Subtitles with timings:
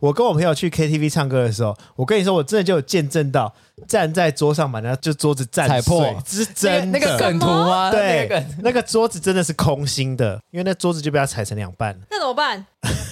[0.00, 3.52] 我跟我朋友去 KTV 唱歌的时候，我跟你说，我真的就有见证到
[3.86, 6.98] 站在桌上把那就桌子站踩破，这是真的。
[6.98, 7.90] 那个梗图吗？
[7.90, 11.98] 对，那个，那个桌子真的是空心的，因为那桌子就被他踩成两半。
[12.10, 12.64] 那怎么办？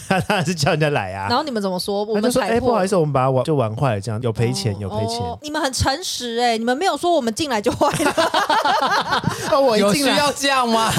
[0.09, 1.27] 他当然是叫人家来啊。
[1.29, 2.05] 然后你们怎么说？
[2.05, 5.19] 我们就说：“哎、欸，不好意思，我们把它玩就玩坏了，这样有赔钱，有赔钱。
[5.19, 8.15] 哦”你们很诚实哎、欸，你们没有说我们进来就坏了。
[9.51, 10.93] 哦、 我一进来要这样吗？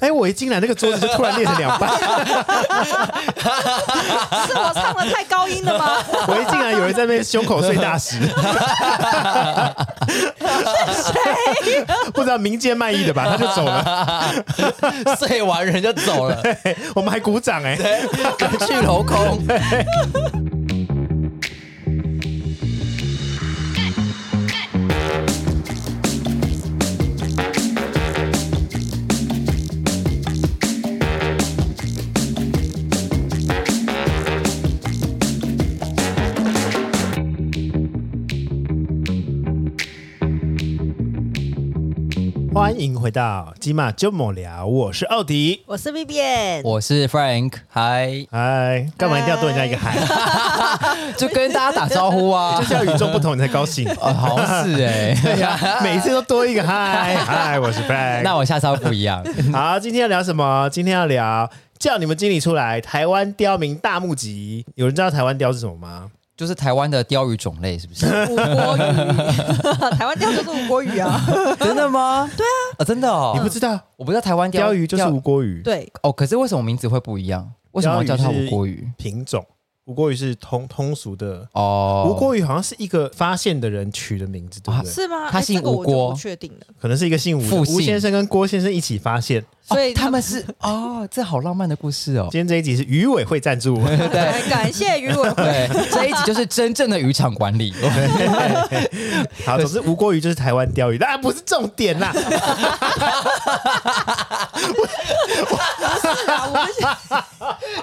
[0.00, 1.88] 哎、欸，我一进来，那个桌子就突然裂成两半。
[4.46, 5.96] 是我唱的太高音了吗？
[6.28, 8.18] 我一进来，有人在那边胸口碎大石。
[8.20, 8.28] 是
[11.02, 11.84] 谁？
[12.12, 13.26] 不知道民间卖艺的吧？
[13.28, 14.32] 他就走了，
[15.18, 16.36] 碎完人就走了。
[16.94, 18.00] 我们还鼓掌哎、欸，
[18.66, 19.38] 去楼空。
[42.54, 49.98] 欢迎回到今晚就莫聊，我是奥迪，我是 Vivian，我是 Frank，嗨嗨，干嘛一定要多人家一个嗨？
[51.18, 53.90] 就跟大家打招呼啊， 就是要与众不同你才高兴。
[54.00, 59.24] 哦，好像是哎、欸，对呀、啊，每次都多一个嗨嗨，我是 Frank，那我下次要不一样。
[59.52, 60.68] 好，今天要聊什么？
[60.70, 66.12] 今天要聊叫你们经理出来，台湾刁民大募集，有人知道台湾刁是什么吗？
[66.36, 68.06] 就是台湾的鲷鱼种类，是不是？
[68.30, 68.80] 吴郭鱼，
[69.96, 71.20] 台湾鲷就是吴郭鱼啊！
[71.60, 72.28] 真的吗？
[72.36, 73.78] 对啊，哦，真的哦，你不知道？
[73.96, 75.62] 我不知道台湾鯛鯛鱼就是吴郭鱼。
[75.62, 77.50] 对哦，可是为什么名字会不一样？
[77.72, 78.88] 为什么要叫它吴郭鱼？
[78.96, 79.44] 品种。
[79.86, 84.90] 吴郭鱼是通通俗的哦，吴郭鱼好像是一个发现的人取的名字，对不对？
[84.90, 85.28] 是吗？
[85.30, 92.28] 他姓吴郭，不确定的，可能是一个姓吴，吴先生跟郭先生一起发现，所以他们是 哦，这好浪漫的故事哦。
[92.30, 95.68] 今天这一集是鱼委会赞助，对， 感谢鱼委会。
[95.92, 97.74] 这一集就是真正的渔场管理。
[99.44, 102.10] 好，总之吴郭鱼就是台湾鯛鱼，当然不是重点啦。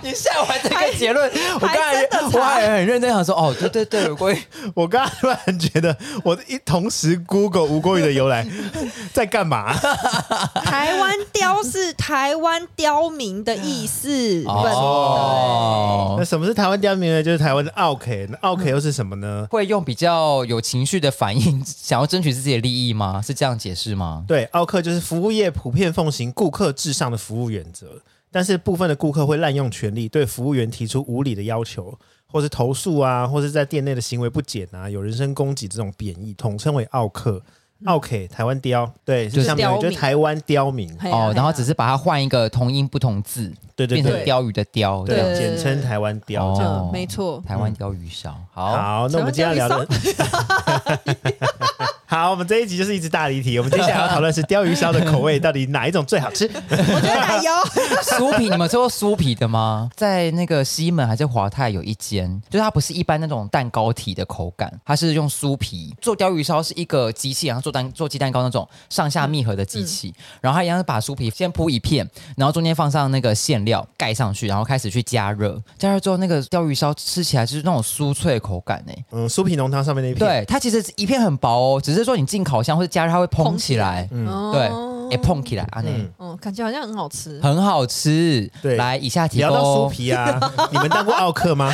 [0.01, 1.75] 你下完这个结论，我刚
[2.09, 4.37] 才我还很认真想说，哦，对对对，吴郭宇，
[4.75, 8.47] 我刚刚突然觉得，我一同时 Google 吴郭宇的由来，
[9.13, 9.73] 在干嘛？
[10.63, 14.43] 台湾雕是台湾刁民的意思。
[14.47, 17.21] 哦，那什么是台湾刁民呢？
[17.23, 19.47] 就是台湾的奥克，那奥客又是什么呢？
[19.49, 23.21] 会用比较有情绪的反应，想要争取自己的利益吗？
[23.25, 24.23] 是这样解释吗？
[24.27, 28.01] 对，奥克就是服务业普遍奉行顾客至上的服务原则。
[28.31, 31.97] 但是部分的顾客会滥用权力，对服务员提出无理的要求，
[32.27, 37.41] 或是投诉啊，或是在店内的行为不检啊，有人身攻击这种贬义，统称为奥客。
[37.85, 40.87] 奥 K，台湾鯛，对，就像就是台湾刁民。
[41.11, 49.87] 哦，然后只是把它换一个同音不同字，对对，变成鯛鱼的鯛，对，简称台湾鯛，哦，没错，台湾鯛鱼烧，好，好，那我们今天要聊的。
[52.11, 53.57] 好，我们这一集就是一直大离题。
[53.57, 56.43] 我们接下来要讨论是鲷鱼烧的口味到底哪一种最好吃？
[56.69, 57.51] 我觉得奶油
[58.03, 59.89] 酥皮，你们吃过酥皮的吗？
[59.95, 72.05] 在那个西门还是华泰有一间，就是它不是一般那种蛋糕体的口感，它是用酥皮做鲷鱼烧，是一个机器，然后做蛋做鸡蛋糕那种上下密合的机器，嗯、然后它一样是把酥皮先铺一片，
[72.35, 78.93] 然后中间放上那个馅料盖上去，然后开始去加热，加热之后那个鲷鱼烧吃起来就是那种酥脆口感呢。
[79.11, 82.00] 嗯，酥皮浓汤上面那一片，对，它其实一片很薄哦，只是。
[82.01, 84.67] 就是说你进烤箱或者加热，它会蓬起来，嗯，对，
[85.11, 85.89] 也碰起来啊，那，
[86.19, 88.49] 嗯，感觉好像很好吃，很好吃。
[88.61, 90.39] 对，来以下提到酥皮啊，
[90.71, 91.71] 你们当过奥克吗？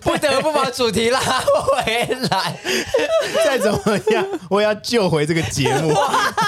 [0.00, 2.58] 不得不把主题拉回来。
[3.44, 3.78] 再怎么
[4.12, 5.92] 样，我也要救回这个节目。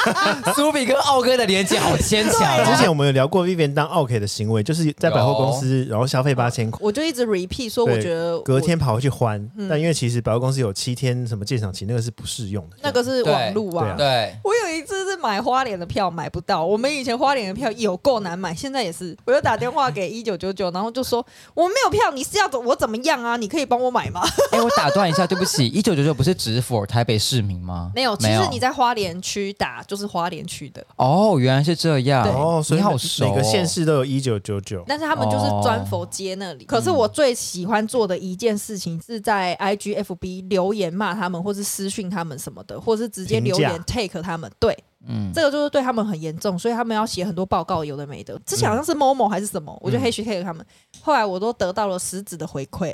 [0.56, 2.64] 酥皮跟奥哥的连接好牵强。
[2.64, 12.76] 之前我们有聊过 Vivian 当奥客的行为，就是在百货公司，然后消费八千块，我就一直 repeat 说，我觉得隔天跑回去还，但因为其实百货公司有七天什么鉴赏期，那个是不适用的。
[12.82, 13.94] 那个是网路啊。
[13.96, 19.16] 对，我有一次是买花莲的票买不到，我们以前花莲的票有够难买，现在也是。
[19.24, 21.24] 我就打电话给一九九九，然后就说
[21.54, 23.36] 我没有票，你是要我怎么样啊？
[23.36, 24.22] 你可以帮我买吗？
[24.52, 27.90] 哎，我打断一下，对不起，一九九九不是只 for 台北市民吗？
[27.94, 30.84] 没有，其实你在花莲区打就是花莲区的。
[30.96, 32.26] 哦，原来是这样。
[32.28, 36.64] 哦，所以好每个县市都有一九九九，但是他们就是专佛街那里。
[36.64, 44.50] 可是我最喜欢做的一件事情是在 IGFB 留言骂他们，或是私讯他们什么的，或是直接留言 take 他们。
[44.58, 44.76] 对，
[45.06, 48.38] 嗯，这个就是对他们很严重，所以他们要写很多报告，有的没的。
[48.44, 50.64] 之前好像是 Momo 还是什么，嗯、我就 hashtag 他们。
[51.00, 52.92] 后来我都得到了实质的回馈，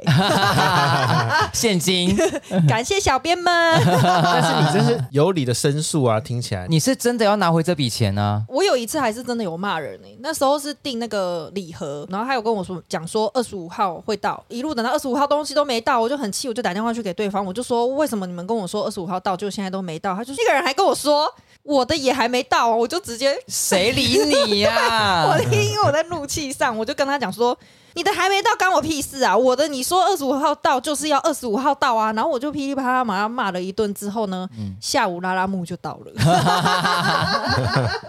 [1.55, 2.15] 现金，
[2.69, 3.45] 感谢小编们。
[4.05, 8.43] 但是你这是有理的申诉啊，听起来你是真的要拿回这笔钱呢、啊？
[8.49, 20.15] 我有一次还是真的有骂人呢、欸，那时候是订那个礼盒，然后他有跟我说讲说二十五号会到，一路等到二十五号东西都没到，我就很气，我就打电话去给对方，我就说为什么你们跟我说二十五号到，就现在都没到？
[20.15, 21.33] 他就那个人还跟我说。
[21.64, 25.26] 我的也还没到，我就直接谁理你呀、啊？
[25.32, 27.58] 我的因为我在怒气上，我就跟他讲说。
[27.94, 29.37] 你的还没到，关我屁事啊！
[29.37, 32.12] 我的你说二十五号到，就是要二十五号到啊！
[32.12, 36.12] 然后我就噼里啪啦马上骂了一顿，之后呢，嗯、下午拉拉木就到了。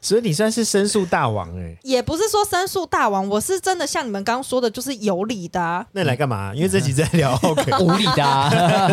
[0.00, 5.84] 所以你算是申诉大王哎、欸，也不是说申诉大王，我是真的像你们刚刚说的，就是有理的、啊。
[5.92, 6.54] 那你来干嘛？
[6.54, 8.50] 因为这集在聊 OK 无理的、啊。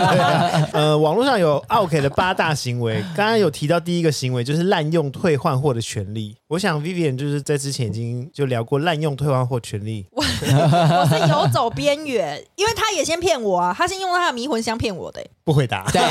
[0.74, 6.36] 呃，网络上有 OK 的八大行为，刚刚有提到第一个行为就是滥用退换货的权利。
[6.48, 10.08] 我想 Vivian 就是在之前已经就聊过滥用退换货权利。
[10.22, 15.32] 我是游走边缘，因为他也先骗我啊，他先用他的迷魂香骗我的、欸。
[15.44, 16.02] 不回答，对，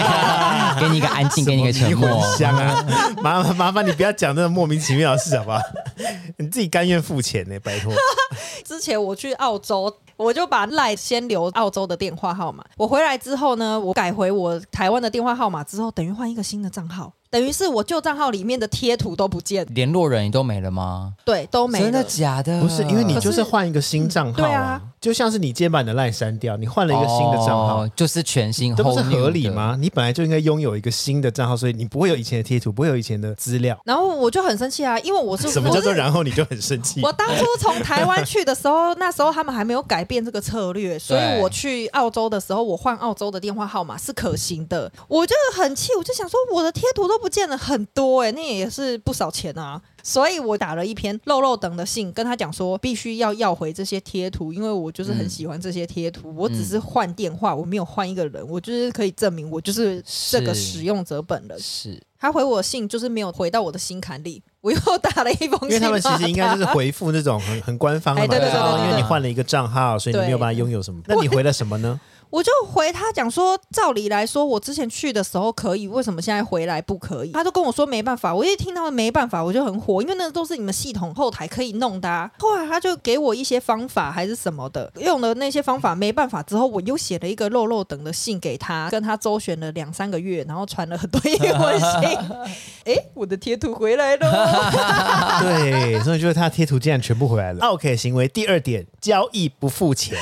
[0.80, 2.08] 给你一个安静，给你一个沉默。
[2.08, 2.84] 迷魂香啊，
[3.22, 5.58] 麻烦麻烦你不要讲这个莫名其妙的事好不好？
[6.38, 7.92] 你自己甘愿付钱呢、欸，拜托。
[8.64, 12.64] 之前我去澳洲，我就把赖先留澳洲的电话号码。
[12.76, 17.12] 我回来之后呢，我改回我台湾的电话号码之后，等于换一个新的账号。
[17.30, 21.14] 等于是我旧账号里面的贴图都不见，联络人都没了吗？
[21.24, 21.84] 对，都没了。
[21.84, 22.60] 真的假的？
[22.60, 29.76] 不是，因为你就是换一个新账号、啊，对啊，就像是你今天把你的赖删掉，你换了一个新的账号、哦，就是全新，这不是合理吗？
[29.80, 33.78] 你本来就应该拥有一个新的账号，所以你不会有以前的贴图，不会有以前的资料。
[33.84, 37.00] 然后我就很生气啊，因为我是 什么叫做然后你就很生气？
[37.02, 44.90] 我当初从台湾去的时候，那时候他们还没有改变这个策略，所以我去澳洲的时候，我换澳洲的电话号码是可行的。
[45.08, 48.00] 我就很气，我就想说我的贴图都不见了很多。
[48.00, 61.58] 多哎，那也是不少钱啊，所以我打了一篇漏漏等的信，跟他讲说必须要要回这些贴图，因为我就是很喜欢这些贴图，嗯、我只是换电话，我没有换一个人，我就是可以证明我就是这个使用者本人。
[61.58, 71.00] 是，他回我信就是没有回到我的心坎里，我又打了一封信，因为他们其实应该就是回复那种很很官方的嘛，对对对，因为你换了一个账号，所以你没有办法拥有什么。
[71.06, 72.00] 那你回了什么呢？
[72.30, 77.32] 我就回他讲说，照理来说，我之前去的时候可以，为什么现在回来不可以？
[77.32, 78.32] 他就跟我说没办法。
[78.32, 82.30] 我一听到没办法，我就很火，因为那都是你们系统后台可以弄的啊。
[82.38, 92.18] 后来他就给我一些方法还是什么的，用了那些方法没办法之后，我又写了一个漏漏等的信给他，跟他周旋了两三个月，然后传了很多英文信。
[92.86, 95.40] 哎，我的贴图回来了。
[95.40, 97.66] 对，所以就是他贴图竟然全部回来了。
[97.66, 100.16] OK，行为第二点，交易不付钱。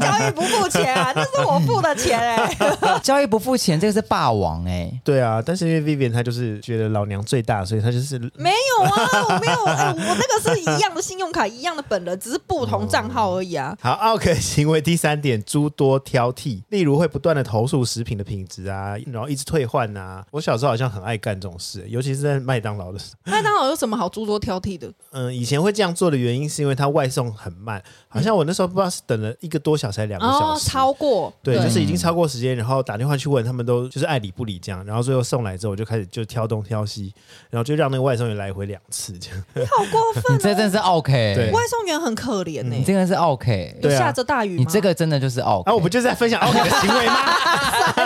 [0.00, 0.99] 交易不付钱。
[1.14, 5.00] 这是我付的钱哎、欸， 交易不付钱，这个是霸王哎、欸。
[5.04, 8.92] 对啊，但是因为 Vivian 她就是觉得老娘最大，所以她就是没有啊，
[9.28, 13.76] 我没有，哎、我 那个是一样的信用卡，一样的本人，只是不同账号而已啊。
[13.80, 20.24] 好，OK，行为第三点，诸多挑剔，例如会不断的投诉食品的品质啊，然后一直退换啊。
[20.30, 23.32] 我小时候好像很爱干这种事，尤其是在麦当劳的时候。
[23.32, 24.90] 麦当劳有什么好诸多挑剔的？
[25.12, 30.70] 嗯，以前会这样做的原因是因为它外送很慢，好像我那时候不知道是等了一个多小时还是两个小时。
[30.76, 31.32] 哦过。
[31.42, 37.12] 对，对，就是已经超过时间，然后打电话去问他们，都就是爱理不理这样，然后最后送来之后，我就开始就挑东挑西，
[37.50, 39.44] 然后就让那个外送员来回两次这样。
[39.54, 47.14] 你好过分、哦，你这真是 OK，对，外送员很可怜呢、欸，你这个是 OK，对、啊，下着大雨，你这个真的就是 OK，啊，我不就是在分享 OK 的行为吗？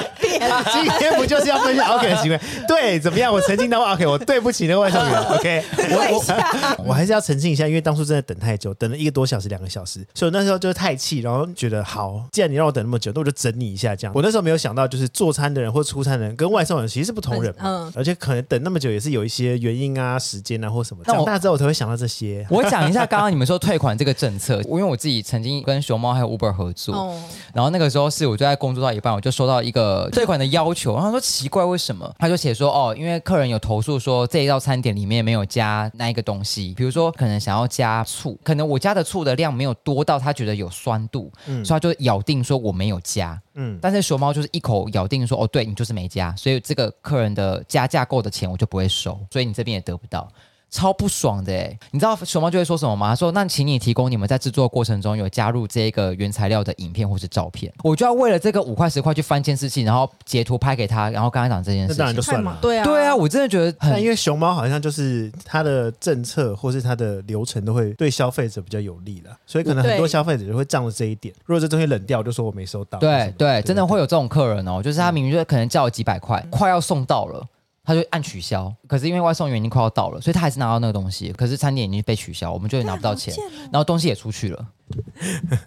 [0.73, 2.41] 今天不就是要分享 OK 的行为？
[2.67, 3.32] 对，怎么样？
[3.32, 14.13] 我曾经当 OK，我对不起那个外送员， OK，我我 我还是要澄清一下，因为当初真的等太久，等了一个多小时、两个小时，所以我那时候就是太气，然后觉得好，既然你让我等那么久，那我就整你一下这样。
[14.15, 21.03] 我那时候没有想到，就是做餐的人或出餐的人跟外送人其实是不同人，嗯，而且可能等那么久也是有一些原因啊、时间啊或什么。
[21.05, 22.46] 长大之后我才会想到这些。
[22.51, 27.22] 我讲一下刚刚你们说退款这个政策，因为我自己曾经跟熊猫还有 Uber 合作，哦、
[27.53, 32.14] 然后那个时候是我就在工作到一半，我就收到一个退款的要求，然后说奇怪为什么？
[32.19, 43.41] 他就写说哦，因为客人有投诉说这一道餐点里面没有加那一个东西，比如说可能想要加醋，可能我加的醋的量没有多到他觉得有酸度，嗯，所以他就咬定说我没有加。
[43.55, 50.29] 嗯，但是熊猫就是一口咬定说，哦，对，你就是没加，所以这个客人的加价购的钱我就不会收，所以你这边也得不到。
[50.75, 51.79] 超不爽的哎！
[51.93, 53.11] 你知道熊猫就会说什么吗？
[53.11, 61.93] 他说：“那请你提供你们在制作过程中有加入这个原材料的影片或是照片。”我就要为了这个五块十块去翻监视器，然后截图拍给他，然后跟他讲这件事。
[61.93, 62.59] 那当然就算了。
[62.61, 71.33] 对啊，对啊，我真的觉得很，因为熊猫好像就是它的政策或是它的流程都会对消费者比较有利了，所以可能很多消费者就会仗着这一点。
[71.45, 72.99] 如果这东西冷掉，就说我没收到。
[72.99, 77.47] 对对，真的会有这种客人哦，就是他明明就可能叫了几百块，快要送到了。
[77.84, 78.72] 他就按取消。
[78.88, 81.32] 可是因为外送员已经快要到了，所以他还是拿到那个东西。
[81.32, 83.34] 可是餐点已经被取消，我们就拿不到钱，
[83.70, 84.67] 然后东西也出去了。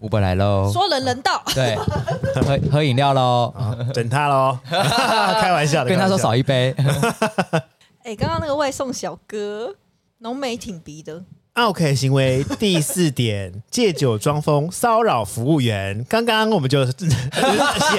[0.01, 1.75] Uber 来喽，说人人到，对，
[2.43, 3.53] 喝喝饮料喽，
[3.93, 6.73] 整他喽， 开玩笑的，跟他说少一杯。
[8.03, 9.75] 哎，刚刚那个外送小哥
[10.19, 11.23] 浓眉挺鼻的。
[11.57, 16.05] OK 行为第四点，借酒装疯骚扰服务员。
[16.07, 16.91] 刚刚我们就 血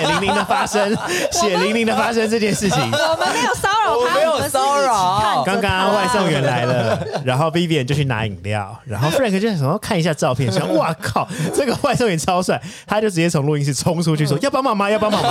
[0.07, 0.97] 淋淋的发生，
[1.33, 2.81] 血淋淋的发生这件事情。
[2.81, 5.43] 我们没有骚扰他，我没有骚扰。
[5.45, 14.89] 刚刚外送员来了， 然后 Vivian 就去拿饮料，然后 Frank 就想说看一下照片，想哇靠，这个外送员超帅，他就直接从录音室冲出去说要帮忙吗？
[14.89, 15.31] 要帮忙吗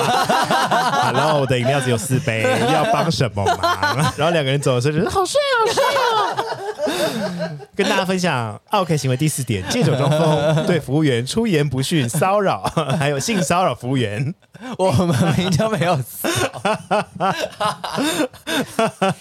[1.06, 2.42] ？Hello，我的饮料只有四杯，
[2.74, 4.12] 要帮什么忙？
[4.18, 6.36] 然后两个人走的时候觉得好帅，好帅哦。
[7.76, 12.62] 跟大家分享，OK 行为第四点：借酒装疯，对服务员出言不逊、骚扰，
[12.98, 14.34] 还有性骚扰服务员。
[14.80, 16.28] 我们明明就没有骚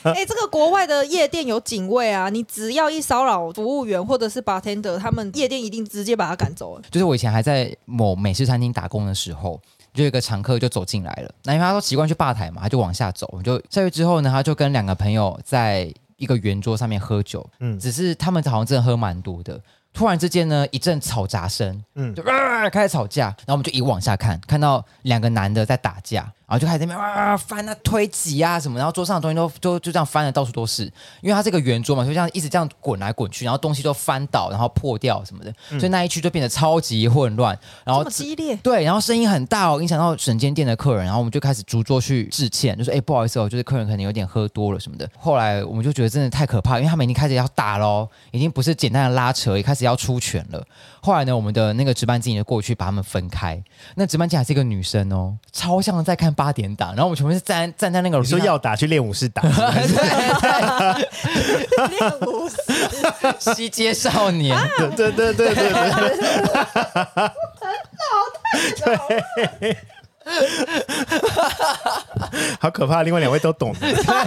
[0.04, 6.82] 哎、欸，这个国外的夜店有警卫啊，你只要一骚扰服务员或者是 bartender，他们夜店一定直接把他赶走了。
[6.90, 9.60] 就是我以前还在某美式餐厅打工的时候，
[9.92, 15.92] 就有一个常客就走进来了，那因为他说习惯去吧台嘛，他就往下走，就下去之后呢，他就跟两个朋友在。
[16.16, 19.60] 一个圆桌上面喝酒，嗯，只是他们好像真的喝蛮多的。
[19.92, 26.30] 突然之间呢，一阵吵杂声，嗯，就、呃、开始吵架，然后我们就一往下看，看到两个男的在打架。
[26.46, 30.84] 然后就开始在那边啊翻啊推挤啊什么，然后桌上的东西都就就这样翻的到处都是，
[31.20, 45.08] 因为它这个圆桌嘛，就这样一直这样滚来滚去，然后东西都翻倒，然后破掉什么的，嗯、所以那一区就变得超级混乱，然后激烈，对，然后声音很大哦，影响到整间店的客人，然后我们就开始逐桌去致歉，就说哎不好意思哦，就是客人可能有点喝多了什么的。
[45.18, 50.64] 后来我们就觉得真的太可怕，因为他们已经开始要打喽，已经不是简单的拉扯，也开始要出拳了。
[51.02, 53.62] 后来呢，我们的那个值班经理就过去把他们分开，
[53.94, 59.56] 那值班经理还是一个女生哦，超像在看八点打，然后我们全部是站站在那个，你说要打去练武室打，练
[62.20, 62.56] 武室，
[63.56, 66.16] 西街少年，对对对对对对，
[69.60, 69.76] 对。
[72.58, 73.04] 好可怕！
[73.04, 73.72] 另外两位都懂，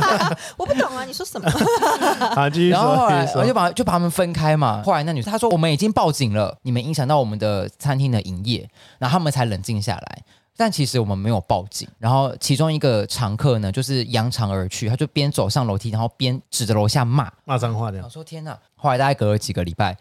[0.56, 1.52] 我不懂啊，你说什么？
[2.34, 2.80] 好，继续说。
[2.80, 4.82] 然后后来我就把就把他们分开嘛。
[4.86, 10.22] 后来那女生她说：“我们已经报警了，你们影响到我们的餐厅的营业。”然后他们才冷静下来。
[10.60, 11.88] 但其实我们没有报警。
[11.98, 18.04] 然后其中一个常客呢，就是扬长而去，他就边走上楼梯，然后边指着楼下骂骂脏话的。
[18.04, 19.98] 我说：“天哪！”后来大概隔了几个礼拜，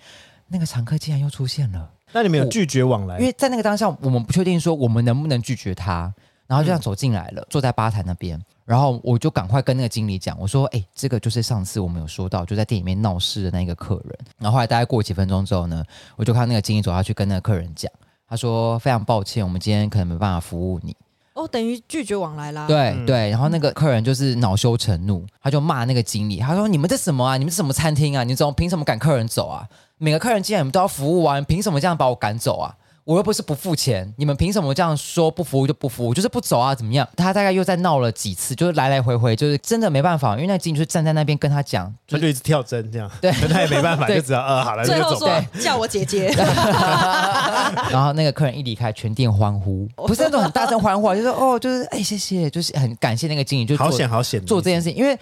[0.48, 1.88] 那个常客竟然又出现了。
[2.10, 3.20] 那你们有拒绝往来？
[3.20, 6.12] 因为在那个当下，我们不确定说我们能不能拒绝他，
[6.48, 15.84] 然后就这样走进来了，嗯、坐在吧台那边，然后我就赶快跟那个经理讲，我说：“哎，这个就是上次我们有说到，就在店里面闹事的那个客人。”然后后来大概过几分钟之后呢，
[16.16, 17.92] 我就看那个经理走下去跟那个客人讲，
[18.28, 20.94] 他说：“非常抱歉，我们今天可能没办法服务你。”
[21.34, 22.66] 哦，等于拒绝往来啦。
[22.66, 27.36] 对对，然后那个客人就是恼羞成怒，他就骂那个经理，他说：“你们这什么啊？
[27.36, 28.24] 你们是什么餐厅啊？
[28.24, 29.66] 你怎么凭什么赶客人走啊？”
[29.98, 32.76] 每个客人进来你们都要服务啊，你凭什么这样把我赶走啊？
[33.08, 36.12] 我又不是不付钱，你们凭什么这样说不服务就不服务？
[36.12, 36.74] 就是不走啊？
[36.74, 37.08] 怎么样？
[37.16, 45.26] 他大概又在闹了几次，就是来来回回，就是真的没办法，因为那经理就站在那边跟他讲，他就一直跳针这样，对，他也没办法，就只要呃好了，最后就走。
[45.26, 46.26] 说叫我姐姐，
[47.90, 55.18] 然后那个客人一离开，全店欢呼，不是那种很大声欢呼，就是哦，就是哎谢谢，就是很感谢那个经理，就好险好险做这件事情，因为。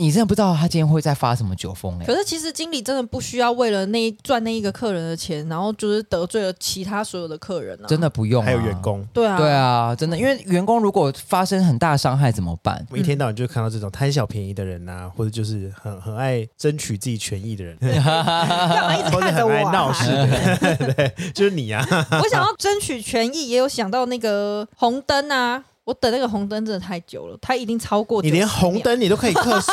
[0.00, 2.06] 你真的不知道他今天会再发什么酒疯哎、欸！
[2.06, 7.86] 可是其实经理真的不需要为了那赚那一个客人的钱，然后就是得罪了其他所有的客人啊！
[7.88, 12.86] 真的不用、啊，还有员工，对啊，对啊，真的，因为员工如果发生很大伤害怎么办？
[12.92, 19.72] 我一天到晚就看到这种贪小便宜的人呐、啊，或者就是很很爱争取自己权益的人， 干嘛一直看着我、啊？
[19.72, 21.84] 闹事的， 对，就是你啊！
[22.22, 25.64] 我想要争取权益，也有想到那个红灯啊。
[25.88, 28.20] 我等那个红灯真的太久了，它一定超过。
[28.20, 29.72] 你连红灯你都可以克数，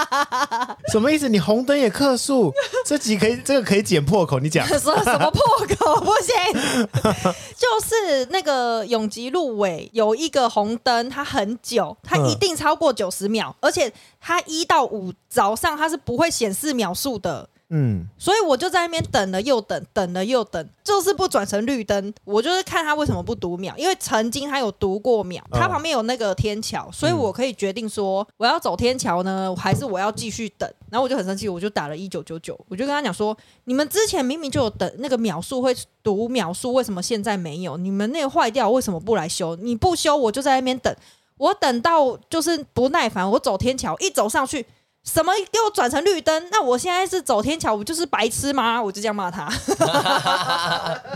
[0.90, 1.28] 什么意思？
[1.28, 2.50] 你红灯也克数？
[2.86, 4.66] 这集可以，这个可以剪破口，你讲。
[4.80, 5.42] 说什么破
[5.76, 6.88] 口不行？
[7.54, 17.46] 就是那个永吉路尾有一个红灯，它很久，它一定超过九十秒，嗯、而且它一到五早上它是不会显示秒数的。
[17.68, 22.14] 嗯，所以我就在那边等了又等，等了又等，就是不转成绿灯。
[22.24, 30.72] 我就是看他为什么不读秒，因为曾经他有读过秒，他旁边有那个天桥，所以我可以决定说我要走天桥呢，还是我要继续等。
[30.88, 37.76] 然后我就很生气，我就打了一九九九，我就跟他讲说，你们之前明明就有等那个秒数会读秒数，为什么现在没有？
[37.76, 39.56] 你们那个坏掉，为什么不来修？
[39.56, 40.94] 你不修，我就在那边等，
[41.38, 44.64] 我等到就是不耐烦，我走天桥一走上去。
[45.06, 46.48] 什么给我转成绿灯？
[46.50, 48.82] 那我现在是走天桥，我就是白痴吗？
[48.82, 49.48] 我就这样骂他。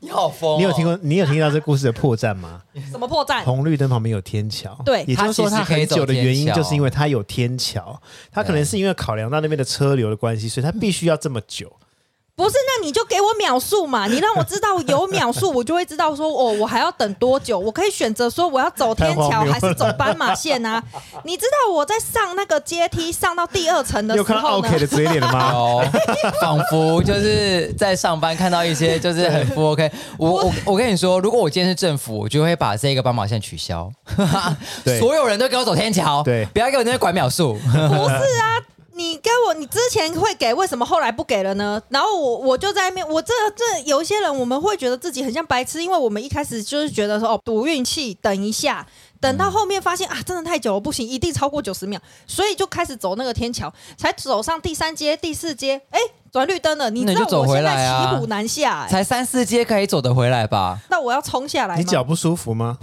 [0.00, 0.56] 你好疯、哦！
[0.58, 0.98] 你有听过？
[1.02, 2.60] 你有听到这故事的破绽吗？
[2.90, 3.42] 什么破绽？
[3.44, 4.76] 红绿灯旁边有天桥。
[4.84, 8.00] 对，也就是说，他很久的原因就是因为他有天桥。
[8.30, 11.72] 他可能是因为考量到那边的车流的关系，所以他必须要这么久。
[12.38, 14.06] 不是，那你就给我秒数嘛！
[14.08, 17.58] 你让我知道有秒数，我就会知道说，哦，我还要等多久？
[17.58, 20.80] 我可以选择说我要走天桥 还是走斑马线啊？
[21.24, 24.34] 你知道我在上那个阶梯上到第二层的时候呢？
[24.36, 25.50] 有看到 OK 的嘴脸了吗？
[25.52, 25.84] 哦，
[26.40, 29.90] 仿佛就是在上班看到一些就是很不 OK。
[30.16, 33.90] 我我我跟你说，如果我今天是政府，我就会把这个斑马线取消。
[34.84, 37.54] 对，所有人都给我走天桥，对，不要给我那边管秒数。
[37.54, 38.62] 不是啊。
[38.98, 41.80] 你给我，你之前会给，为什么后来不给了呢？
[41.88, 48.84] 然后我我就在那边，我这这有一些人，我们会觉得自己很像白痴，因为我们一开始就是觉得说哦赌运气，等一下，
[49.20, 56.00] 等到后面发现啊真的太久了，不行，一定超过九十秒，所以就开始走那个天桥，才走上第三阶、第四阶，哎，
[56.32, 60.76] 转绿灯了，你知道我现在骑虎难下，才三四阶可以走得回来吧？
[60.90, 62.76] 那我要冲下来，你脚不舒服吗？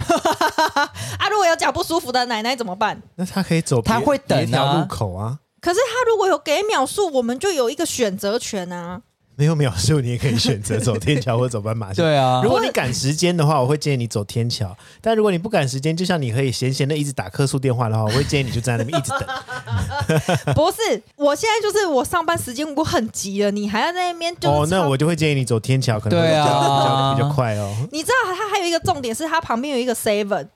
[1.18, 3.02] 啊，如果有脚不舒服的奶奶怎么办？
[3.16, 5.40] 那他可以走，他会等条路口啊。
[5.66, 9.02] 可是他如果有给秒数，我们就有一个选择权啊。
[9.34, 11.96] 没有秒数，你也可以选择走天桥或走斑马线。
[12.04, 14.74] 对啊，如果你赶时间的话，我会建议你走天桥。
[15.00, 20.54] 但如果你不赶时间，就像你可以闲闲的一直打客诉电话的话，我会建议你就站在那边一直等。
[20.54, 27.74] 不是，我现在就是我上班时间我很急了，你还要在那边就哦，那我就会建议你走天桥，可能会比较，对啊，比较快哦。
[27.90, 30.46] 你知道它还有一个重点是它旁边有一个 seven。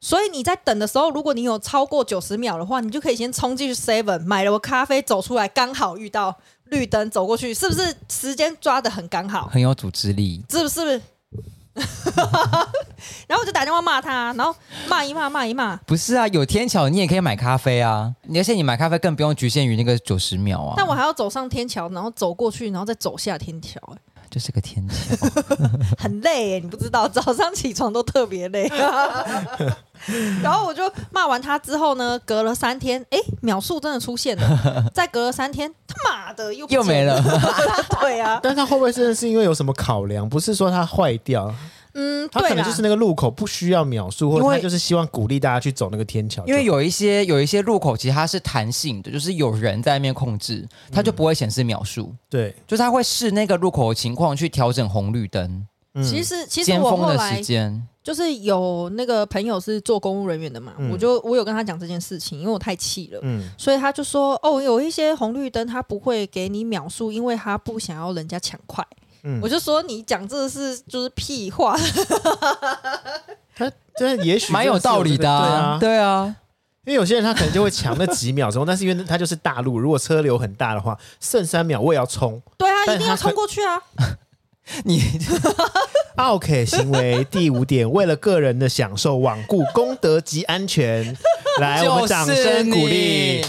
[0.00, 9.48] 所以你在等的时候，如果你有超过九十秒的话，你就可以先冲进去 Seven 买了个咖啡，走出来刚好遇到绿灯，走过去，是不是时间抓的很刚好？
[9.52, 11.00] 很有组织力，是不是？
[13.28, 14.54] 然后我就打电话骂他，然后
[14.88, 15.76] 骂一骂，骂一骂。
[15.86, 20.74] 不是啊，有天桥你也可以买咖啡啊，而且你买咖啡更不用局限于那个九十秒啊。
[20.76, 23.98] 但我还要走上天桥，然后走过去，然后再走下天桥，欸。
[24.30, 25.10] 就是个天气，
[25.98, 28.70] 很累耶，你不知道，早上起床都特别累。
[30.42, 34.84] 然后我就骂完他之后呢，隔了三天，哎，秒数真的出现了。
[34.94, 37.20] 再隔了三天，他妈的又又没了。
[38.00, 40.26] 对啊，但他会不会真的是因为有什么考量？
[40.28, 41.52] 不是说他坏掉？
[41.94, 46.44] 嗯，他可能就是那个路口不需要秒数，或者他就是希望鼓励大家去走那个天桥。
[46.46, 52.04] 因为有一些有一些路口其实它是弹性的，就是有人在那边控制，它就不会显示秒数。
[52.04, 55.66] 嗯、对，就是他会视那个路口的情况去调整红绿灯。
[55.94, 57.42] 嗯、其实其实我后来
[58.02, 68.86] 就是有那个朋友是做公务人员的嘛，嗯、我就我有跟他讲这件事情，因为我太气了，嗯，所以他就说哦，有一些红绿灯他不会给你秒数，因为他不想要人家抢快。
[69.22, 71.76] 嗯、我就说你讲这是就是屁话，
[73.54, 76.36] 他真的也许蛮有道理的，啊，对啊，对啊，
[76.86, 83.82] 因为有些人他可能就会抢那几秒钟，但是因为他就是大路，如果车流很大的话，剩三秒我也要冲，对啊，一定要冲过去啊！
[84.84, 85.02] 你
[86.16, 91.16] 奥 K 行为第五点，为了个人的享受，罔顾公德及安全，
[91.60, 93.44] 来，我们掌声鼓励。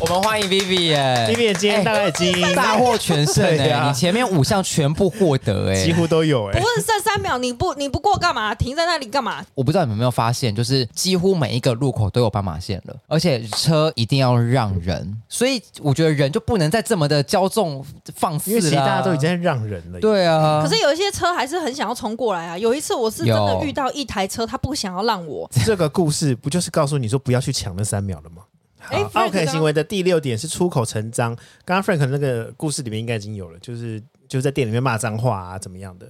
[0.00, 6.60] 我们欢迎 Vivian，Vivian 今天大概已经大获全胜哎、你前面五项全部获得哎、欸，几乎都有哎、欸。
[6.60, 8.54] 不是剩三秒，你不你不过干嘛？
[8.54, 9.44] 停在那里干嘛？
[9.54, 18.56] 我不知道你们有没有发现，就是几乎每一个路口都有斑马线了，而且车一定要让人，所以我觉得人就不能再这么的骄纵放肆了。
[18.56, 20.00] 因为其实大家都已经在让人了。
[20.00, 22.58] 对啊，可是有一些车还是很想要冲过来啊。
[22.58, 25.48] 有一次我是真的遇到一台车，他不想要让我。
[25.64, 28.42] 这个故事不就是告诉你说不要去抢那三秒了吗？
[28.86, 31.34] 好，OK 行为的第六点是出口成章。
[31.64, 36.06] 刚刚 Frank 那个故事里面应该已经有了，就是就是在店里面骂脏话啊，怎么样的？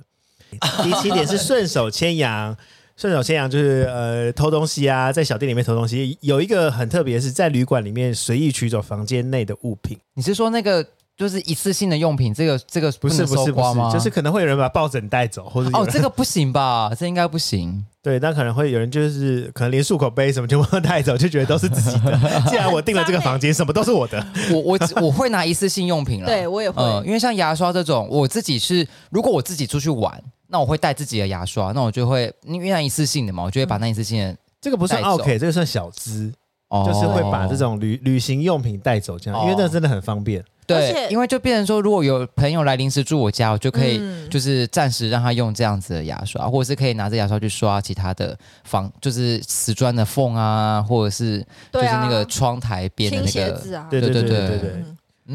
[0.83, 2.57] 第七点是顺手牵羊，
[2.97, 6.17] 顺手牵羊就是呃偷东西啊，在小店里面偷东西。
[6.21, 9.99] 有一个很特别，是在旅馆里面随意取走房间内的物品。
[10.15, 10.87] 你是说那个
[11.17, 12.35] 就是一次性的用品？
[12.35, 16.93] 这个这个不是不是不是，就是可能会有人把抱枕带走，或者哦，这个不行吧？
[16.99, 17.85] 这应该不行。
[18.03, 22.17] 对，那可能会有人就是可能连漱口杯什么全部带走，就觉得都是自己的。
[22.49, 24.25] 既然我订了这个房间，什么都是我的。
[24.53, 36.33] 我我我会拿一次性用品了，对我也会、呃，因为像牙刷这种，我自己是如果我自己出去玩，那我会带自己的牙刷，那我就会因为那一次性的嘛，我就会把那一次性的、嗯、这个不算 OK，这个算小资，
[36.69, 40.45] 哦、就是会把这种旅旅行用品带走这样，因为那真的很方便。
[40.67, 51.39] 对，因为就变成说，如果有朋友来临时住我家，我就可以就是暂时让他用这样子的牙刷，嗯、或者是可以拿着牙刷去刷其他的房，就是瓷砖的缝啊，或者是
[51.73, 54.11] 就是那个窗台边的那个，啊、对对。
[54.11, 54.85] 对对对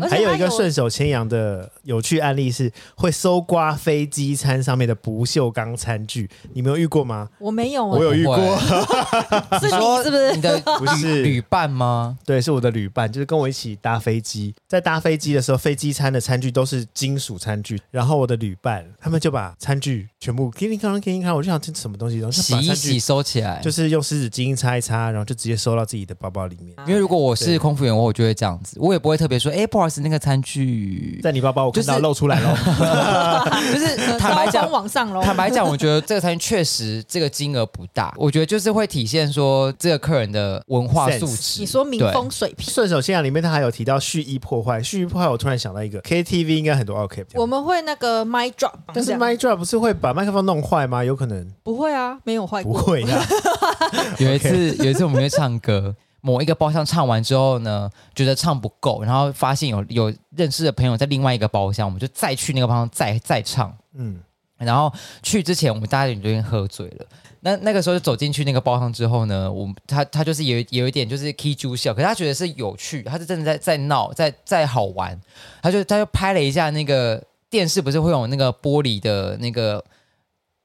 [0.03, 7.29] 且还有一个它顺手牵羊的有趣案例是，会搜刮飞机餐上面的不锈钢餐具，你没有遇过吗？
[7.39, 8.37] 我没有，我有遇过，
[9.59, 10.35] 是你是不是？
[10.35, 11.23] 你的 不是。
[11.23, 12.17] 旅伴吗？
[12.25, 26.75] 对，是我的旅伴，就是跟我一起搭飞机，在搭飞机的时候，飞机餐的餐具都是金属餐具，然后我的旅伴他们就把餐具全部给你看，给你看，我就想这什么东西，然后洗一洗收起来，就是用湿纸巾擦一擦，然后就直接收到自己的包包里面。
[26.85, 32.55] 因为如果我是空服员，我就会这样子，我也不会特别说，哎，不好意思，那个餐具在你包包，我看到露出来了，
[33.73, 35.23] 就是坦白讲，往上喽。
[35.23, 41.57] 坦白讲，我觉得这个餐具确实这个金额不大，我觉得就是会体现说这个客人的文化素质。
[41.61, 51.03] 你说民风水平，顺手牵羊里面他还有提到蓄意破坏，蓄意破坏，我突然想到一个 KTV 应该很多 OK，我们会那个 mic drop，但是 mic drop 不是会把麦克风弄坏吗？
[51.03, 53.25] 有可能不会啊，没有坏过，不会啊。
[54.19, 55.95] 有一次， 有一次我们去唱歌。
[56.23, 63.75] 某一个包厢唱完之后呢，觉得唱不够，然后发现有有认识的朋友在另外一个包厢，我们就再去那个包厢再再唱。
[63.95, 64.19] 嗯，
[64.59, 64.93] 然后
[65.23, 67.05] 去之前我们大家已经喝醉了，
[67.39, 75.19] 那那个时候就走进去那个包厢之后呢，我们他他就是有有一点就是 key 住笑，可是他觉得是有趣，他是真的在在闹，在在好玩，
[75.63, 77.19] 他就他就拍了一下那个
[77.49, 79.83] 电视，不是会有那个玻璃的那个。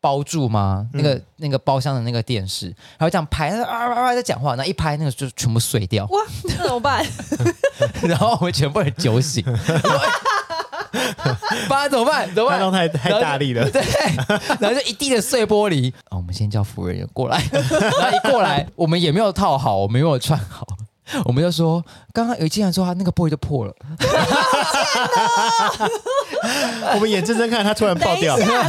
[0.06, 0.86] 包住吗？
[0.92, 6.06] 那个、嗯、那个包厢的那个电视，然后这样拍，啊啊啊在讲话，那一拍那个就全部碎掉。
[6.06, 7.04] 哇，那怎么办？
[8.06, 9.44] 然后我们全部人酒醒，
[11.68, 12.32] 爸怎么办？
[12.32, 12.70] 怎么办？
[12.70, 13.82] 太太大力了，对，
[14.60, 15.92] 然后就一地的碎玻璃。
[16.04, 20.64] 啊，我们先叫服务人员过来， 然后一过来，我们也没有套好，我们没有串好。
[21.24, 23.74] 我们就说，刚刚有进来之后，他那个玻璃就破了。
[26.94, 28.64] 我们眼睁睁看他突然爆掉，这样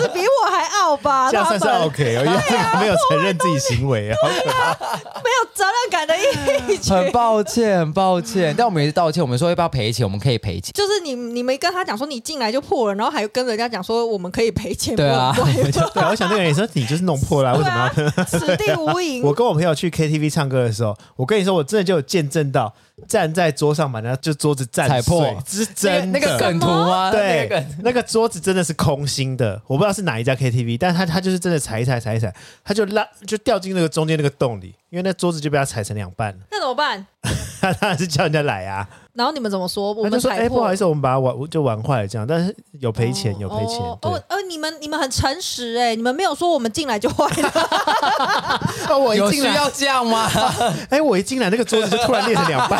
[0.00, 1.28] 子比我还傲吧？
[1.30, 2.38] 这样算是 OK，哦因为
[2.80, 6.94] 没有承认自己行为啊，没有责任感的一群。
[6.94, 9.22] 很抱歉，很抱歉，但我们也是道歉。
[9.22, 10.04] 我们说要不要赔钱？
[10.04, 10.72] 我们可以赔钱。
[10.72, 14.94] 就是你，你没跟他讲说你进来就破了，然后还跟人家讲说我们可以赔钱。
[14.96, 15.34] 对啊，
[15.94, 18.24] 对，我想那个人说你就是弄破了，为什么要？
[18.24, 19.22] 此地无银。
[19.22, 21.64] 我跟我朋友去 KTV 唱歌的时候，我跟你说我。
[21.64, 22.74] 真的就有见证到
[23.08, 26.18] 站在桌上把那就桌子踩破，是真的。
[26.18, 27.10] 那个梗图吗？
[27.10, 36.38] 对，那个桌子真的是空心的，我不知道是哪一家 KTV，但他他就是真的踩一踩踩一踩，他就拉就掉进那个中间那个洞里，因为那桌子就被他踩成两半了。
[36.52, 37.04] 那怎么办？
[37.60, 38.86] 他当然是叫人家来啊。
[39.12, 39.92] 然后你们怎么说？
[39.92, 47.50] 我们说：“哎，不好意思，我们把它玩就玩坏了，这样，但是有赔钱，有赔钱。”哦，呃，你们你们很诚实哎，你们没有说我们进来就坏了。
[48.90, 50.28] 哦，我有需要这样吗？
[50.90, 52.78] 哎，我一进来，那个桌子就突然裂成两半。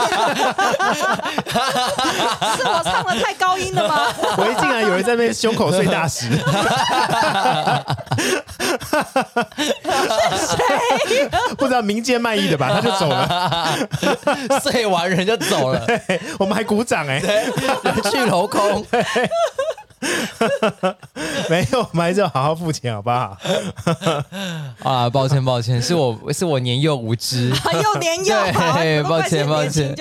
[2.56, 4.12] 是我唱的太高音了吗？
[4.36, 6.28] 我一进来，有人在那边胸口碎大石。
[9.56, 11.28] 是谁？
[11.56, 12.68] 不知道民间卖艺的吧？
[12.78, 15.84] 他就走了，睡完人就走了。
[16.38, 17.44] 我们还鼓掌哎、欸，
[17.82, 18.84] 人去楼空。
[21.48, 23.34] 没有，我们还是要好好付钱，好不好？
[24.82, 28.36] 啊，抱歉，抱歉，是我是我年幼无知，又年幼，
[28.74, 29.94] 对，抱歉，抱歉，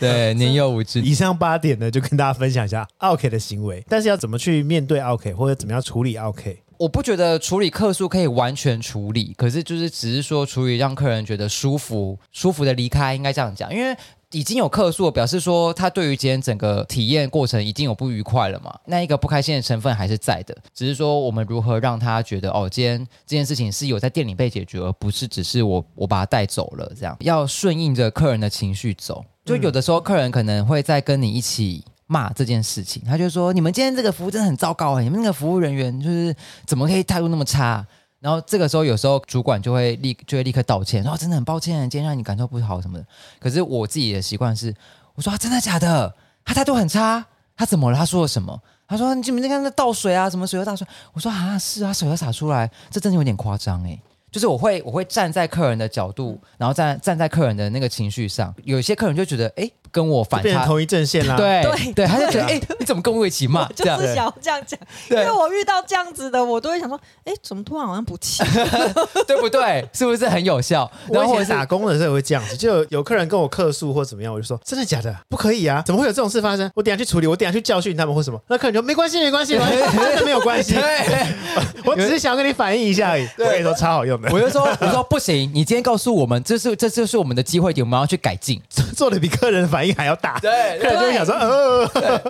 [0.00, 1.00] 对，年幼无知。
[1.00, 6.50] 以上八点呢，就跟大家分享一下 OK 的行为，但是要怎么去面对 OK，，或者怎么样处理奥客？
[6.78, 13.96] 我不觉得处理客诉可以完全处理，可是就是只是说处理让客人觉得舒服、舒服的离开，应该这样讲，因为。
[14.30, 18.76] 已经有客诉，表示说他对于今天整个体验过程已经有不愉快了嘛？
[18.86, 27.16] 那一个不开心的成分还是在的，只是说我们如何让他觉得哦，今天这件事情是有在店里被解决，而不是只是我我把他带走了这样。
[27.20, 36.34] 要顺应着客人的情绪走，就有的时候客人可能会在跟你一起骂这件事情，他就说你们今天这个服务真的很糟糕，你们那个服务人员就是
[36.66, 37.84] 怎么可以态度那么差？
[38.20, 43.06] 然后这个时候，有时候主管就会立就会立刻道歉，说真的很抱歉，今天让你感受不好什么的。
[43.38, 44.74] 可是我自己的习惯是，
[45.14, 46.14] 我说，真的假的？
[46.42, 47.98] 他态度很差，他怎么了？
[47.98, 48.58] 他说了什么？
[48.88, 50.86] 他说你们在看那倒水啊，什么水都倒水。
[51.12, 54.00] 我说啊，是啊，水都洒出来，这真的有点夸张诶。
[54.32, 58.54] 就是我会我会站在客人的角度，然后站站在客人的那个情绪上。
[58.64, 59.70] 有些客人就觉得哎。
[59.94, 61.36] 跟我反差，同一阵线啦。
[61.36, 63.68] 对对对，他就觉得哎，你怎么跟我一起骂？
[63.68, 64.78] 就是想要这样讲，
[65.08, 68.42] 因为我遇到这样子的，我都会想说，哎，怎么突然好像不气？
[69.28, 69.88] 对不对？
[69.92, 70.90] 是不是很有效？
[71.12, 75.14] 然后我打工的时候也会这样子，就有客人跟我客诉或怎么样，我就说真的假的？
[75.28, 75.80] 不可以啊！
[75.86, 76.68] 怎么会有这种事发生？
[76.74, 78.40] 我等下去处理，我等下去教训他们或什么。
[78.48, 80.74] 那客人就没关系，没关系，真的没有关系。
[80.74, 81.26] 对
[81.84, 83.28] 我只是想跟你反映一下而已。
[83.38, 84.28] 我跟你说超好用的。
[84.32, 88.60] 我就说，我说不行，你今天告诉我们，这是这就是我们的机会点，我们要去改进，
[88.96, 90.38] 做的比客人反应还要大。
[90.40, 90.78] 对。
[90.82, 92.20] 客人就会想说，呃，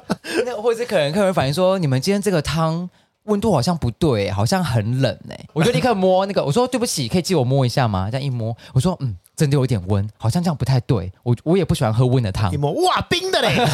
[0.45, 2.89] 那或者是可能，客人反映说，你们今天这个汤
[3.25, 8.09] 温度好像不对，好像很冷哎，我就立刻摸那个，我说对不起，可以借我摸一下吗？
[8.11, 11.11] 这样一摸，我说嗯，真的有点温，好像这样不太对。
[11.23, 12.53] 我我也不喜欢喝温的汤。
[12.53, 13.57] 一摸哇，冰的嘞，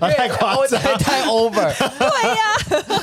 [0.00, 1.72] 太夸张，太 over。
[1.98, 2.42] 对呀，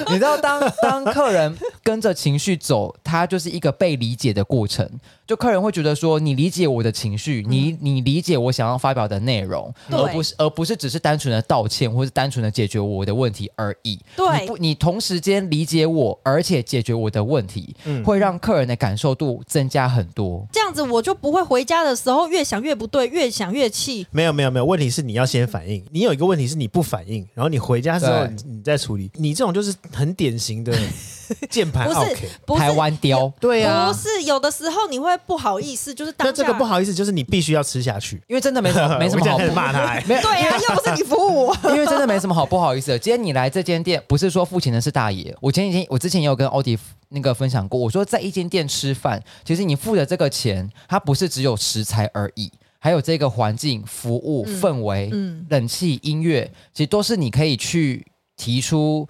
[0.10, 4.90] 你知道当，当当客人跟着情绪走，他就是一个被理解的过程。
[5.28, 14.00] 就客人会觉得说，你理解我的情绪，你你理解我想要发表的内容，对而不是而不是只是单纯的道歉，或是单纯的解决我的问题而已。
[14.16, 20.48] 对，你不，你同时间理解我，而且解决我的问题，嗯会让客人的感受度增加很多。
[20.52, 24.08] 这样子我就不会回家的时候越想越不对，越想越气。
[24.12, 25.84] 没有没有没有，问题是你要先反应。
[25.92, 29.12] 你有一个问题是你不反应，然后你回家之后对你你再处理。
[29.16, 30.74] 你这种就是很典型的
[31.50, 32.30] 键盘不是 OK。
[32.46, 38.22] 不是台湾雕，对啊不，是有的时候你会不好意思，就是当那这下个不好意思，就是你必须要吃下去。
[38.28, 40.04] 因为真的没什么 没什么好我现在开始骂他、欸。
[40.08, 41.58] 没有，对呀、啊，又不是你服务我。
[41.76, 43.00] 因为真的没什么好不好意思的。
[43.00, 45.36] 今天你来这间店，不是说付钱的是大爷。
[45.42, 46.78] 我前几天我之前也有跟欧迪
[47.10, 59.08] 那个分享过，我说在一间店吃饭，其实你付的这个钱，它不是只有食材而已，还有这个环境、服务、嗯氛围、嗯冷气、音乐，其实都是你可以去提出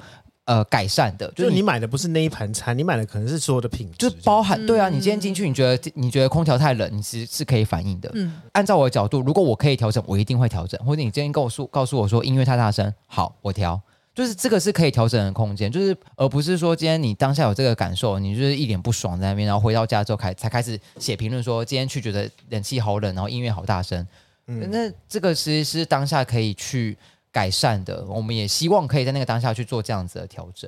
[0.47, 1.31] 呃改善的。
[1.35, 8.09] 就是你买的不是那一盘餐，你买的可能是所有的品质，就是包含对啊，嗯你今天进去，你觉得你觉得空调太冷，你是是可以反应的。
[8.15, 10.83] 嗯，按照我的角度，如果我可以调整，我一定会调整。
[10.83, 13.79] 或者你今天告诉告诉我说音乐太大声，好，我调。
[14.15, 24.03] 就是这个是可以调整的空间，就是而不是说今天你当下有这个感受，你就是一脸不爽在那边，然后回到家之后开才开始写评论说今天去觉得冷气好冷，然后音乐好大声。
[24.47, 26.97] 嗯那这个其实是当下可以去
[27.37, 30.67] 改善的，我们也希望可以在那个当下去做这样子的调整。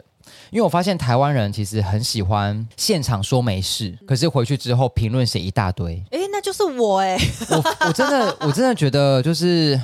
[0.51, 6.03] 因为我发现台湾人其实很喜欢现场说没事，可是回去之后评论写一大堆。
[6.12, 7.17] 哎，那就是我哎、
[7.49, 9.79] 我我真的 我真的觉得就是。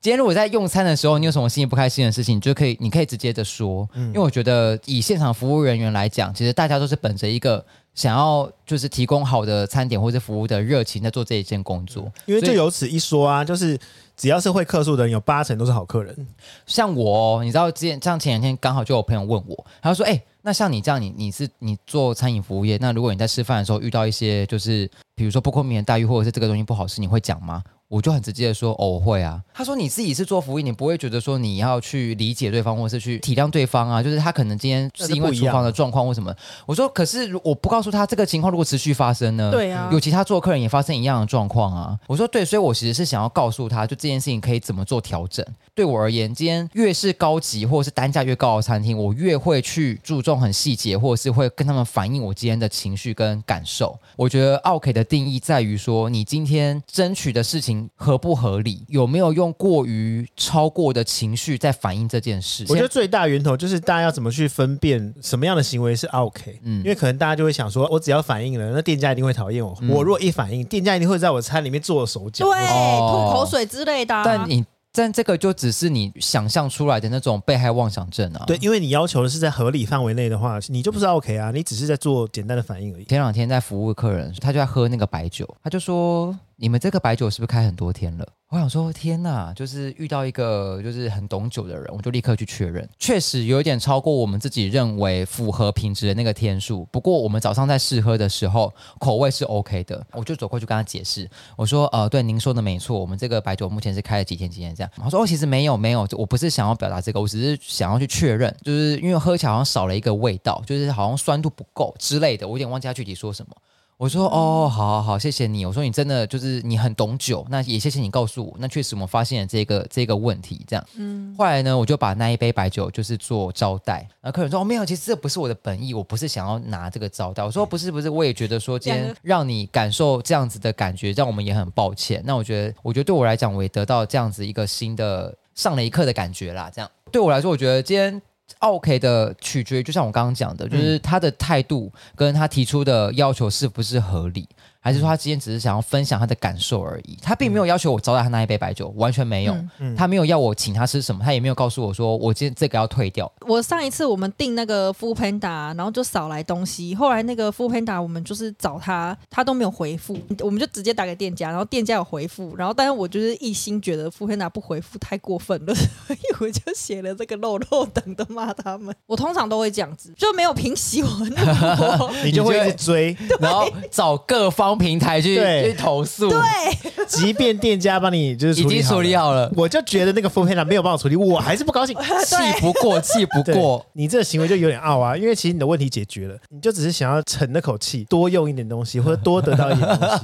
[0.00, 7.62] 今天如果在用餐的时候，你有什么心情不开心的事情，你就可以，你可以直接的说，因为我觉得以现场服务人员来讲，其实大家都是本着一个
[7.96, 12.10] 想要就是提供好的餐点或者服务的热情在做这一件工作。
[12.26, 13.76] 因为就由此一说啊，就是
[14.18, 16.26] 只要是会客诉的人，有八成都是好客人。
[16.66, 29.42] 像我、你知道之前像前两天刚好就有朋友问我，他说：“哎，那像你这样，你你是你做餐饮服务业，那如果你在吃饭的时候遇到一些就是比如说不公平的待遇，或者是这个东西不好吃，你会讲吗？”我就很直接的说，哦，我会啊。
[29.54, 34.02] 他说你自己是做服务，你不会觉得说你要去理解对方，或是去体谅对方啊？
[34.02, 36.34] 就是他可能今天是因为厨房的状况或什么。
[36.66, 39.50] 我说，可是我不告诉他这个情况，如果持续发生呢？
[39.50, 41.98] 对啊，有其他做客人也发生一样的状况啊。
[42.06, 45.42] 我说对，所以我其实是想要告诉他，就这件事情可以怎么做调整。
[45.74, 53.98] 对我而言，今天越是高级或者是单价越高的餐厅，我越会去注重很细节，或者是会跟他们反映我今天的情绪跟感受。
[54.16, 62.64] 我觉得 OK 的定义在于说，你今天争取的事情合不合理，有没有用过于超过的情绪在反映这件事？
[62.68, 66.60] 我觉得最大源头就是大家要怎么去分辨什么样的行为是 OK。
[66.62, 69.76] 嗯，因为可能大家就会想说，我只要反应了，那店家一定会讨厌我。
[69.80, 74.22] 嗯、我若一反应，店家一定会在我餐里面做手脚，对，哦吐口水之类的、啊。
[74.24, 74.64] 但你。
[74.98, 78.42] 但这个就只是你想象出来的那种被害妄想症啊！
[78.48, 83.04] 对，因为你要求的是在合理范围内的话，你就不是 OK 啊，你只是在做简单的反应而已。
[83.04, 96.88] 前两天在服务客人，他就在喝那个白酒，他就说：“你们这个白酒是不是开很多天了？”我想说：“天哪！”就是遇到一个就是很懂酒的人，我就立刻去确认，确实有一点超过我们自己认为符合品质的那个天数。
[96.90, 113.54] 不过我们早上在试喝的时候，口味是 OK 的，我就走过去跟他解释，我说：“呃，对，您说的没错，我们这个白酒目前是开了几天几天这样。”他说：“哦，其实没有没有，我不是想要表达这个，我只是想要去确认，就是因为喝起来好像少了一个味道，就是好像酸度不够之类的，我有点忘记他具体说什么。”
[113.98, 115.66] 我说哦，好好好，谢谢你。
[115.66, 118.54] 我说你真的就是你很懂酒，那也谢谢你告诉我。
[118.60, 120.86] 那确实我们发现了这个这个问题，这样。
[120.94, 121.34] 嗯。
[121.36, 124.08] 后来呢，我就把那一杯白酒就是做招待。
[124.20, 127.42] 然后客人说哦，没有，其实这不是我的本意，我不是想要拿这个招待。
[127.42, 132.22] 我说不是不是，我也觉得说今天让你感受这样子的感觉，让我们也很抱歉。
[132.24, 136.70] 那我觉得，我觉得对我来讲，我也得到这样子一个新的上了一课的感觉啦。
[136.72, 138.22] 这样对我来说，我觉得今天。
[138.58, 144.48] OK 的取决于，就像我刚刚讲的，就是他的态度跟他提出的要求是不是合理。
[144.80, 149.54] 还是说他今天只是想要分享他的感受而已，他并没有要求我招待他那一杯白酒，完全没有。
[149.78, 153.30] 嗯、他没有要我请他吃什么，他也没有告诉我说我今天这个要退掉。
[153.40, 168.94] 我上一次我们订那个 Foodpanda，然后就少来东西，后来那个 Foodpanda 我们就是找他，他都没有回复，我们就直接打给店家，然后店家有回复，然后但是我就是一心觉得 Foodpanda 不回复太过分了，所以我就写了这个漏漏等的骂他们。
[169.06, 171.36] 我通常都会这样子，就没有平息我怒
[171.76, 174.77] 火， 你就会一直追， 然后找各方。
[174.78, 176.38] 平台去去投诉，对，
[177.06, 183.84] 即便店家帮你就是已经处理好了，我就觉得那个 foodpanda 没有帮我处理，我还是不高兴， 气不过，气不对过。
[183.92, 190.18] 你这个行为就有点傲啊，因为其实你的问题解决了，你就只是想要沉那口气，多用一点东西 或者多得到一点东西。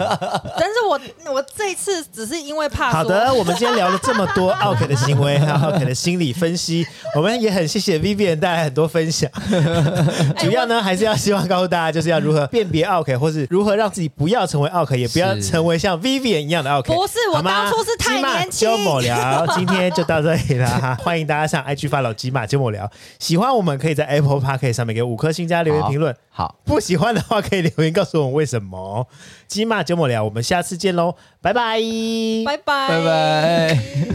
[0.57, 1.01] 但是我
[1.33, 2.93] 我这一次只是因为怕。
[2.93, 6.87] 好的，我们今天聊了这么多奥克的行为，还有奥克的心理分析，
[7.17, 9.29] 我们也很谢谢 Vivian 带来很多分享。
[10.39, 16.95] 主要呢，还是要希望告诉大家，就是要如何辨别奥克，或是如何让自己不要成为奥克，也不要成为像 Vivian 一样的奥克。
[16.95, 18.69] 不是，我当初是太年轻。
[18.69, 22.91] 就某聊，今天就到这里了哈， 欢迎大家上 IG follow 吉马就某聊。
[23.19, 26.15] 喜欢我们可以在 Apple Podcast 上面给五颗星加留言评论。
[26.31, 29.07] 好，不喜欢的话可以留言告诉我们为什么。
[29.47, 31.79] 吉马就某聊，我们下次见喽，拜拜，
[32.45, 34.14] 拜拜，拜拜。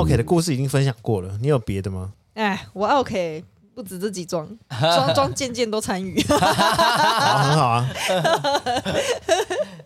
[0.00, 2.12] 奥客的故事已经分享过了，你有别的吗？
[2.32, 4.48] 哎，我 OK，不止这几桩，
[4.80, 7.86] 桩桩件件都参与，好，很好啊。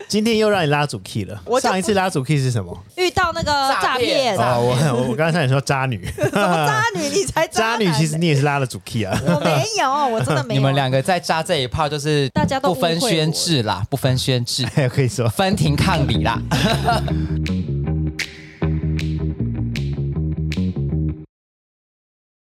[0.07, 1.43] 今天又让你拉主 key 了。
[1.45, 2.79] 我上一次拉主 key 是什么？
[2.97, 3.51] 遇到那个
[3.83, 4.37] 诈骗。
[4.37, 4.61] 哦，
[4.95, 7.09] 我我刚才你说渣女， 什么渣女？
[7.09, 9.21] 你才渣女，其实你也是拉了主 key 啊。
[9.27, 10.61] 我没有，我真的没有。
[10.61, 16.41] 你们两个在渣这一 part 就是大家都不分宣制啦，不分轩制，可以说分庭抗礼啦。